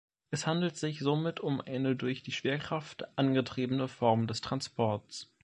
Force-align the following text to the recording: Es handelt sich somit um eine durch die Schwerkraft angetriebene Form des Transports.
Es 0.31 0.47
handelt 0.47 0.77
sich 0.77 0.97
somit 0.99 1.39
um 1.41 1.61
eine 1.61 1.95
durch 1.95 2.23
die 2.23 2.31
Schwerkraft 2.31 3.05
angetriebene 3.19 3.87
Form 3.87 4.25
des 4.25 4.41
Transports. 4.41 5.31